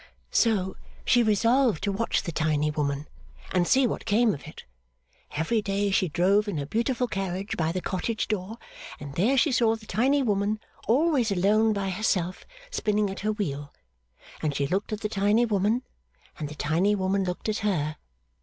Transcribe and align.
'So 0.31 0.75
she 1.05 1.21
resolved 1.21 1.83
to 1.83 1.91
watch 1.91 2.23
the 2.23 2.31
tiny 2.31 2.71
woman, 2.71 3.07
and 3.51 3.67
see 3.67 3.85
what 3.85 4.03
came 4.07 4.33
of 4.33 4.47
it. 4.47 4.63
Every 5.33 5.61
day 5.61 5.91
she 5.91 6.09
drove 6.09 6.47
in 6.47 6.57
her 6.57 6.65
beautiful 6.65 7.07
carriage 7.07 7.55
by 7.55 7.71
the 7.71 7.81
cottage 7.81 8.27
door, 8.27 8.57
and 8.99 9.13
there 9.13 9.37
she 9.37 9.51
saw 9.51 9.75
the 9.75 9.85
tiny 9.85 10.23
woman 10.23 10.59
always 10.87 11.31
alone 11.31 11.71
by 11.71 11.91
herself 11.91 12.47
spinning 12.71 13.11
at 13.11 13.19
her 13.19 13.33
wheel, 13.33 13.71
and 14.41 14.55
she 14.55 14.65
looked 14.65 14.91
at 14.91 15.01
the 15.01 15.07
tiny 15.07 15.45
woman, 15.45 15.83
and 16.39 16.49
the 16.49 16.55
tiny 16.55 16.95
woman 16.95 17.23
looked 17.23 17.47
at 17.47 17.59
her. 17.59 17.97